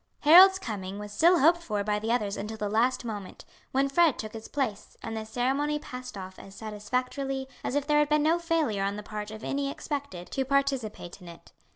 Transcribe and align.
Harold's 0.21 0.57
coming 0.57 0.97
was 0.97 1.11
still 1.11 1.37
hoped 1.37 1.61
for 1.61 1.83
by 1.83 1.99
the 1.99 2.11
others 2.11 2.35
until 2.35 2.57
the 2.57 2.67
last 2.67 3.05
moment, 3.05 3.45
when 3.71 3.87
Fred 3.87 4.17
took 4.17 4.33
his 4.33 4.47
place, 4.47 4.97
and 5.03 5.15
the 5.15 5.25
ceremony 5.27 5.77
passed 5.77 6.17
off 6.17 6.39
as 6.39 6.55
satisfactorily 6.55 7.47
as 7.63 7.75
if 7.75 7.85
there 7.85 7.99
had 7.99 8.09
been 8.09 8.23
no 8.23 8.39
failure 8.39 8.83
on 8.83 8.95
the 8.95 9.03
part 9.03 9.29
of 9.29 9.43
any 9.43 9.69
expected, 9.69 10.31
to 10.31 10.43
participate 10.43 11.21
in 11.21 11.27
it. 11.27 11.51